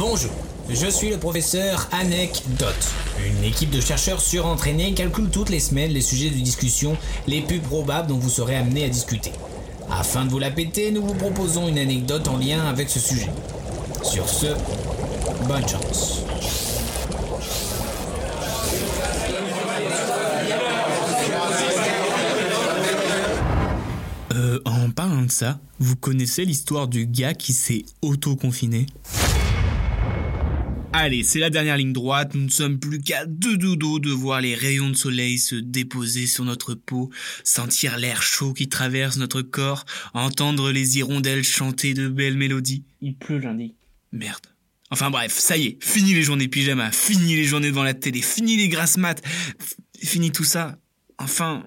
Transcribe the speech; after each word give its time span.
Bonjour, 0.00 0.30
je 0.70 0.86
suis 0.86 1.10
le 1.10 1.18
professeur 1.18 1.86
Anecdote. 1.92 2.88
Une 3.22 3.44
équipe 3.44 3.68
de 3.68 3.82
chercheurs 3.82 4.22
surentraînés 4.22 4.94
calcule 4.94 5.28
toutes 5.28 5.50
les 5.50 5.60
semaines 5.60 5.90
les 5.90 6.00
sujets 6.00 6.30
de 6.30 6.36
discussion 6.36 6.96
les 7.26 7.42
plus 7.42 7.58
probables 7.58 8.08
dont 8.08 8.16
vous 8.16 8.30
serez 8.30 8.56
amené 8.56 8.86
à 8.86 8.88
discuter. 8.88 9.30
Afin 9.90 10.24
de 10.24 10.30
vous 10.30 10.38
la 10.38 10.50
péter, 10.50 10.90
nous 10.90 11.02
vous 11.06 11.12
proposons 11.12 11.68
une 11.68 11.76
anecdote 11.76 12.28
en 12.28 12.38
lien 12.38 12.64
avec 12.66 12.88
ce 12.88 12.98
sujet. 12.98 13.28
Sur 14.02 14.26
ce, 14.26 14.46
bonne 15.46 15.68
chance. 15.68 16.22
Euh, 24.34 24.60
en 24.64 24.88
parlant 24.92 25.20
de 25.20 25.30
ça, 25.30 25.58
vous 25.78 25.96
connaissez 25.96 26.46
l'histoire 26.46 26.88
du 26.88 27.04
gars 27.04 27.34
qui 27.34 27.52
s'est 27.52 27.84
auto-confiné? 28.00 28.86
Allez, 30.92 31.22
c'est 31.22 31.38
la 31.38 31.50
dernière 31.50 31.76
ligne 31.76 31.92
droite, 31.92 32.34
nous 32.34 32.42
ne 32.42 32.50
sommes 32.50 32.80
plus 32.80 33.00
qu'à 33.00 33.24
deux 33.24 33.56
dodos 33.56 34.00
de 34.00 34.10
voir 34.10 34.40
les 34.40 34.56
rayons 34.56 34.90
de 34.90 34.94
soleil 34.94 35.38
se 35.38 35.54
déposer 35.54 36.26
sur 36.26 36.44
notre 36.44 36.74
peau, 36.74 37.10
sentir 37.44 37.96
l'air 37.96 38.22
chaud 38.22 38.52
qui 38.52 38.68
traverse 38.68 39.16
notre 39.16 39.40
corps, 39.40 39.84
entendre 40.14 40.72
les 40.72 40.98
hirondelles 40.98 41.44
chanter 41.44 41.94
de 41.94 42.08
belles 42.08 42.36
mélodies. 42.36 42.82
Il 43.00 43.14
pleut 43.14 43.38
lundi. 43.38 43.74
Merde. 44.10 44.46
Enfin 44.90 45.10
bref, 45.10 45.32
ça 45.32 45.56
y 45.56 45.66
est, 45.66 45.78
fini 45.82 46.12
les 46.12 46.22
journées 46.22 46.48
pyjama, 46.48 46.90
fini 46.90 47.36
les 47.36 47.44
journées 47.44 47.68
devant 47.70 47.84
la 47.84 47.94
télé, 47.94 48.20
fini 48.20 48.56
les 48.56 48.68
grasses 48.68 48.96
maths, 48.96 49.22
fini 50.02 50.32
tout 50.32 50.44
ça. 50.44 50.76
Enfin, 51.18 51.64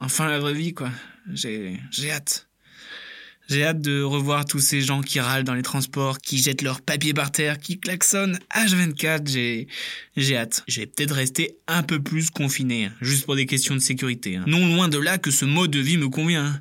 enfin 0.00 0.28
la 0.28 0.40
vraie 0.40 0.54
vie 0.54 0.74
quoi. 0.74 0.90
J'ai, 1.32 1.78
j'ai 1.92 2.10
hâte. 2.10 2.49
J'ai 3.50 3.64
hâte 3.64 3.80
de 3.80 4.00
revoir 4.00 4.44
tous 4.44 4.60
ces 4.60 4.80
gens 4.80 5.00
qui 5.00 5.18
râlent 5.18 5.42
dans 5.42 5.54
les 5.54 5.62
transports, 5.62 6.18
qui 6.18 6.38
jettent 6.38 6.62
leurs 6.62 6.80
papiers 6.80 7.12
par 7.12 7.32
terre, 7.32 7.58
qui 7.58 7.80
klaxonnent 7.80 8.38
H24. 8.54 9.28
J'ai, 9.28 9.66
j'ai 10.16 10.36
hâte. 10.36 10.62
Je 10.68 10.78
vais 10.78 10.86
peut-être 10.86 11.16
rester 11.16 11.56
un 11.66 11.82
peu 11.82 12.00
plus 12.00 12.30
confiné, 12.30 12.84
hein, 12.84 12.92
juste 13.00 13.24
pour 13.24 13.34
des 13.34 13.46
questions 13.46 13.74
de 13.74 13.80
sécurité. 13.80 14.36
Hein. 14.36 14.44
Non 14.46 14.76
loin 14.76 14.86
de 14.86 14.98
là 14.98 15.18
que 15.18 15.32
ce 15.32 15.44
mode 15.44 15.72
de 15.72 15.80
vie 15.80 15.96
me 15.96 16.08
convient. 16.08 16.44
Hein. 16.46 16.60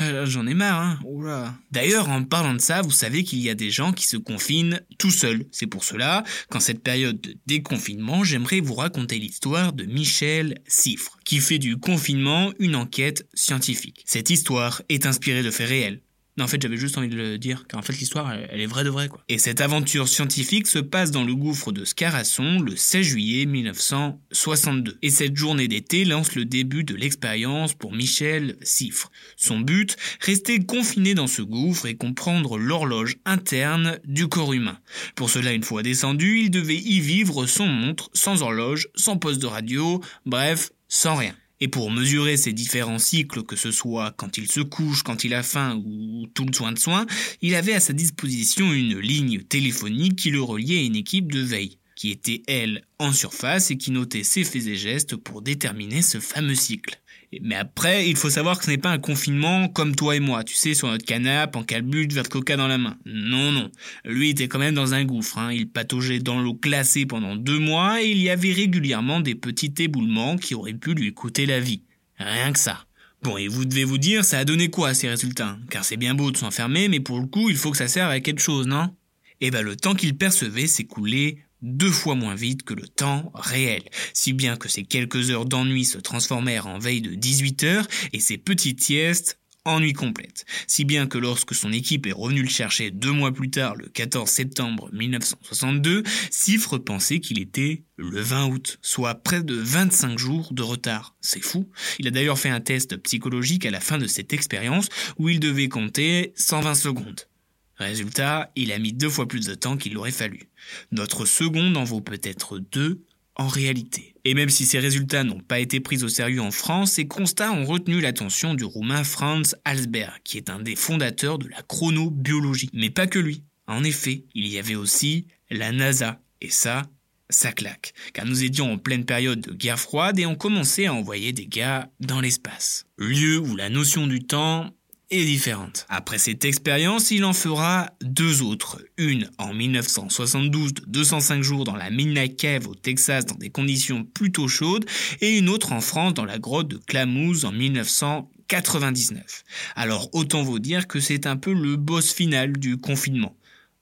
Euh, 0.00 0.26
j'en 0.26 0.46
ai 0.46 0.54
marre. 0.54 1.00
Oula. 1.04 1.56
D'ailleurs, 1.72 2.08
en 2.08 2.22
parlant 2.22 2.54
de 2.54 2.60
ça, 2.60 2.82
vous 2.82 2.92
savez 2.92 3.24
qu'il 3.24 3.40
y 3.40 3.50
a 3.50 3.56
des 3.56 3.72
gens 3.72 3.92
qui 3.92 4.06
se 4.06 4.16
confinent 4.16 4.80
tout 4.96 5.10
seuls. 5.10 5.44
C'est 5.50 5.66
pour 5.66 5.82
cela 5.82 6.22
qu'en 6.50 6.60
cette 6.60 6.84
période 6.84 7.20
de 7.20 7.34
déconfinement, 7.46 8.22
j'aimerais 8.22 8.60
vous 8.60 8.74
raconter 8.74 9.18
l'histoire 9.18 9.72
de 9.72 9.86
Michel 9.86 10.60
Siffre, 10.68 11.18
qui 11.24 11.40
fait 11.40 11.58
du 11.58 11.78
confinement 11.78 12.52
une 12.60 12.76
enquête 12.76 13.26
scientifique. 13.34 14.04
Cette 14.06 14.30
histoire 14.30 14.82
est 14.88 15.04
inspirée 15.04 15.42
de 15.42 15.50
faits 15.50 15.68
réels. 15.68 16.00
En 16.40 16.46
fait, 16.46 16.60
j'avais 16.60 16.76
juste 16.76 16.98
envie 16.98 17.08
de 17.08 17.16
le 17.16 17.38
dire, 17.38 17.64
car 17.68 17.80
en 17.80 17.82
fait, 17.82 17.98
l'histoire, 17.98 18.32
elle, 18.32 18.60
est 18.60 18.66
vraie 18.66 18.84
de 18.84 18.90
vrai, 18.90 19.08
quoi. 19.08 19.22
Et 19.28 19.38
cette 19.38 19.60
aventure 19.60 20.08
scientifique 20.08 20.66
se 20.66 20.78
passe 20.78 21.10
dans 21.10 21.24
le 21.24 21.34
gouffre 21.34 21.72
de 21.72 21.84
Scarasson 21.84 22.60
le 22.60 22.76
16 22.76 23.06
juillet 23.06 23.46
1962. 23.46 24.98
Et 25.02 25.10
cette 25.10 25.36
journée 25.36 25.68
d'été 25.68 26.04
lance 26.04 26.34
le 26.34 26.44
début 26.44 26.84
de 26.84 26.94
l'expérience 26.94 27.74
pour 27.74 27.92
Michel 27.92 28.56
Siffre. 28.62 29.10
Son 29.36 29.60
but, 29.60 29.96
rester 30.20 30.64
confiné 30.64 31.14
dans 31.14 31.26
ce 31.26 31.42
gouffre 31.42 31.86
et 31.86 31.96
comprendre 31.96 32.58
l'horloge 32.58 33.16
interne 33.24 33.98
du 34.04 34.28
corps 34.28 34.52
humain. 34.52 34.78
Pour 35.16 35.30
cela, 35.30 35.52
une 35.52 35.64
fois 35.64 35.82
descendu, 35.82 36.40
il 36.40 36.50
devait 36.50 36.76
y 36.76 37.00
vivre 37.00 37.46
sans 37.46 37.66
montre, 37.66 38.10
sans 38.12 38.42
horloge, 38.42 38.88
sans 38.94 39.16
poste 39.16 39.40
de 39.40 39.46
radio, 39.46 40.02
bref, 40.26 40.70
sans 40.88 41.16
rien. 41.16 41.34
Et 41.60 41.68
pour 41.68 41.90
mesurer 41.90 42.36
ces 42.36 42.52
différents 42.52 43.00
cycles, 43.00 43.42
que 43.42 43.56
ce 43.56 43.72
soit 43.72 44.12
quand 44.16 44.38
il 44.38 44.50
se 44.50 44.60
couche, 44.60 45.02
quand 45.02 45.24
il 45.24 45.34
a 45.34 45.42
faim 45.42 45.82
ou 45.84 46.26
tout 46.34 46.44
le 46.44 46.52
soin 46.52 46.72
de 46.72 46.78
soin, 46.78 47.06
il 47.42 47.54
avait 47.54 47.74
à 47.74 47.80
sa 47.80 47.92
disposition 47.92 48.72
une 48.72 48.98
ligne 48.98 49.42
téléphonique 49.42 50.16
qui 50.16 50.30
le 50.30 50.40
reliait 50.40 50.78
à 50.78 50.82
une 50.82 50.96
équipe 50.96 51.32
de 51.32 51.40
veille, 51.40 51.78
qui 51.96 52.10
était 52.10 52.42
elle 52.46 52.84
en 53.00 53.12
surface 53.12 53.72
et 53.72 53.76
qui 53.76 53.90
notait 53.90 54.22
ses 54.22 54.44
faits 54.44 54.66
et 54.66 54.76
gestes 54.76 55.16
pour 55.16 55.42
déterminer 55.42 56.02
ce 56.02 56.20
fameux 56.20 56.54
cycle. 56.54 57.00
Mais 57.42 57.56
après, 57.56 58.08
il 58.08 58.16
faut 58.16 58.30
savoir 58.30 58.58
que 58.58 58.64
ce 58.64 58.70
n'est 58.70 58.78
pas 58.78 58.90
un 58.90 58.98
confinement 58.98 59.68
comme 59.68 59.94
toi 59.94 60.16
et 60.16 60.20
moi, 60.20 60.44
tu 60.44 60.54
sais, 60.54 60.72
sur 60.72 60.88
notre 60.88 61.04
canapé, 61.04 61.58
en 61.58 61.62
calbute, 61.62 62.12
verre 62.12 62.22
de 62.22 62.28
coca 62.28 62.56
dans 62.56 62.68
la 62.68 62.78
main. 62.78 62.96
Non, 63.04 63.52
non. 63.52 63.70
Lui 64.04 64.30
était 64.30 64.48
quand 64.48 64.58
même 64.58 64.74
dans 64.74 64.94
un 64.94 65.04
gouffre. 65.04 65.38
Hein. 65.38 65.52
Il 65.52 65.68
pataugeait 65.68 66.20
dans 66.20 66.40
l'eau 66.40 66.54
glacée 66.54 67.04
pendant 67.04 67.36
deux 67.36 67.58
mois 67.58 68.02
et 68.02 68.10
il 68.10 68.18
y 68.18 68.30
avait 68.30 68.52
régulièrement 68.52 69.20
des 69.20 69.34
petits 69.34 69.74
éboulements 69.78 70.36
qui 70.36 70.54
auraient 70.54 70.72
pu 70.72 70.94
lui 70.94 71.12
coûter 71.12 71.44
la 71.44 71.60
vie. 71.60 71.82
Rien 72.18 72.52
que 72.52 72.58
ça. 72.58 72.86
Bon, 73.22 73.36
et 73.36 73.48
vous 73.48 73.64
devez 73.64 73.84
vous 73.84 73.98
dire, 73.98 74.24
ça 74.24 74.38
a 74.38 74.44
donné 74.44 74.70
quoi 74.70 74.94
ces 74.94 75.08
résultats? 75.08 75.58
Car 75.70 75.84
c'est 75.84 75.96
bien 75.96 76.14
beau 76.14 76.30
de 76.30 76.36
s'enfermer, 76.36 76.88
mais 76.88 77.00
pour 77.00 77.20
le 77.20 77.26
coup, 77.26 77.50
il 77.50 77.56
faut 77.56 77.72
que 77.72 77.76
ça 77.76 77.88
serve 77.88 78.10
à 78.10 78.20
quelque 78.20 78.40
chose, 78.40 78.66
non? 78.66 78.94
Eh 79.40 79.50
ben, 79.50 79.62
le 79.62 79.76
temps 79.76 79.94
qu'il 79.94 80.16
percevait 80.16 80.66
s'écoulait 80.66 81.38
deux 81.62 81.90
fois 81.90 82.14
moins 82.14 82.34
vite 82.34 82.62
que 82.62 82.74
le 82.74 82.86
temps 82.86 83.30
réel, 83.34 83.82
si 84.12 84.32
bien 84.32 84.56
que 84.56 84.68
ces 84.68 84.84
quelques 84.84 85.30
heures 85.30 85.46
d'ennui 85.46 85.84
se 85.84 85.98
transformèrent 85.98 86.66
en 86.66 86.78
veille 86.78 87.02
de 87.02 87.14
18 87.14 87.64
heures 87.64 87.86
et 88.12 88.20
ces 88.20 88.38
petites 88.38 88.82
siestes 88.82 89.38
en 89.64 89.80
nuit 89.80 89.92
complète, 89.92 90.46
si 90.66 90.84
bien 90.84 91.06
que 91.06 91.18
lorsque 91.18 91.54
son 91.54 91.72
équipe 91.72 92.06
est 92.06 92.12
revenue 92.12 92.42
le 92.42 92.48
chercher 92.48 92.90
deux 92.90 93.12
mois 93.12 93.32
plus 93.32 93.50
tard, 93.50 93.74
le 93.76 93.88
14 93.88 94.28
septembre 94.28 94.88
1962, 94.92 96.04
Cifre 96.30 96.78
pensait 96.78 97.20
qu'il 97.20 97.38
était 97.38 97.82
le 97.96 98.20
20 98.20 98.46
août, 98.46 98.78
soit 98.80 99.16
près 99.16 99.42
de 99.42 99.54
25 99.54 100.18
jours 100.18 100.52
de 100.52 100.62
retard. 100.62 101.16
C'est 101.20 101.44
fou. 101.44 101.68
Il 101.98 102.06
a 102.06 102.10
d'ailleurs 102.10 102.38
fait 102.38 102.48
un 102.48 102.60
test 102.60 102.96
psychologique 103.02 103.66
à 103.66 103.70
la 103.70 103.80
fin 103.80 103.98
de 103.98 104.06
cette 104.06 104.32
expérience 104.32 104.88
où 105.18 105.28
il 105.28 105.40
devait 105.40 105.68
compter 105.68 106.32
120 106.36 106.74
secondes. 106.74 107.28
Résultat, 107.78 108.50
il 108.56 108.72
a 108.72 108.78
mis 108.78 108.92
deux 108.92 109.08
fois 109.08 109.28
plus 109.28 109.46
de 109.46 109.54
temps 109.54 109.76
qu'il 109.76 109.94
l'aurait 109.94 110.10
fallu. 110.10 110.48
Notre 110.90 111.26
seconde 111.26 111.76
en 111.76 111.84
vaut 111.84 112.00
peut-être 112.00 112.58
deux 112.58 113.04
en 113.36 113.46
réalité. 113.46 114.14
Et 114.24 114.34
même 114.34 114.50
si 114.50 114.66
ces 114.66 114.80
résultats 114.80 115.24
n'ont 115.24 115.40
pas 115.40 115.60
été 115.60 115.80
pris 115.80 116.02
au 116.02 116.08
sérieux 116.08 116.40
en 116.40 116.50
France, 116.50 116.92
ces 116.92 117.06
constats 117.06 117.52
ont 117.52 117.64
retenu 117.64 118.00
l'attention 118.00 118.54
du 118.54 118.64
roumain 118.64 119.04
Franz 119.04 119.56
Halsberg, 119.64 120.20
qui 120.24 120.36
est 120.36 120.50
un 120.50 120.60
des 120.60 120.76
fondateurs 120.76 121.38
de 121.38 121.48
la 121.48 121.62
chronobiologie. 121.62 122.68
Mais 122.72 122.90
pas 122.90 123.06
que 123.06 123.20
lui. 123.20 123.44
En 123.68 123.84
effet, 123.84 124.24
il 124.34 124.48
y 124.48 124.58
avait 124.58 124.74
aussi 124.74 125.26
la 125.50 125.72
NASA. 125.72 126.20
Et 126.40 126.50
ça, 126.50 126.82
ça 127.30 127.52
claque. 127.52 127.94
Car 128.12 128.26
nous 128.26 128.42
étions 128.42 128.72
en 128.72 128.78
pleine 128.78 129.04
période 129.04 129.40
de 129.40 129.52
guerre 129.52 129.78
froide 129.78 130.18
et 130.18 130.26
on 130.26 130.34
commençait 130.34 130.86
à 130.86 130.94
envoyer 130.94 131.32
des 131.32 131.46
gars 131.46 131.90
dans 132.00 132.20
l'espace. 132.20 132.86
Lieu 132.96 133.38
où 133.38 133.56
la 133.56 133.70
notion 133.70 134.06
du 134.06 134.20
temps 134.20 134.74
est 135.10 135.24
différente. 135.24 135.86
Après 135.88 136.18
cette 136.18 136.44
expérience, 136.44 137.10
il 137.10 137.24
en 137.24 137.32
fera 137.32 137.90
deux 138.02 138.42
autres. 138.42 138.82
Une 138.96 139.30
en 139.38 139.54
1972 139.54 140.74
de 140.74 140.82
205 140.86 141.42
jours 141.42 141.64
dans 141.64 141.76
la 141.76 141.90
Midnight 141.90 142.36
Cave 142.36 142.68
au 142.68 142.74
Texas 142.74 143.24
dans 143.24 143.36
des 143.36 143.50
conditions 143.50 144.04
plutôt 144.04 144.48
chaudes 144.48 144.84
et 145.20 145.38
une 145.38 145.48
autre 145.48 145.72
en 145.72 145.80
France 145.80 146.14
dans 146.14 146.24
la 146.24 146.38
grotte 146.38 146.68
de 146.68 146.76
Clamouze 146.76 147.44
en 147.44 147.52
1999. 147.52 149.44
Alors 149.76 150.10
autant 150.12 150.42
vous 150.42 150.58
dire 150.58 150.86
que 150.86 151.00
c'est 151.00 151.26
un 151.26 151.36
peu 151.36 151.54
le 151.54 151.76
boss 151.76 152.12
final 152.12 152.52
du 152.52 152.76
confinement. 152.76 153.34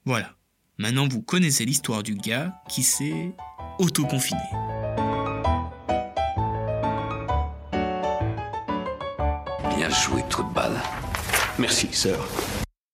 Voilà. 0.05 0.33
Maintenant 0.77 1.07
vous 1.07 1.21
connaissez 1.21 1.65
l'histoire 1.65 2.03
du 2.03 2.15
gars 2.15 2.53
qui 2.69 2.83
s'est 2.83 3.33
autoconfiné. 3.79 4.39
Bien 9.75 9.89
joué, 9.89 10.23
trou 10.29 10.43
de 10.43 10.53
balle. 10.53 10.81
Merci, 11.59 11.89
sœur. 11.91 12.27